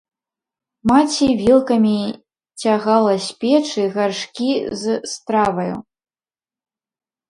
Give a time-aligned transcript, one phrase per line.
[0.91, 1.93] Маці вілкамі
[2.65, 4.53] цягала з печы гаршкі
[4.85, 5.75] з страваю.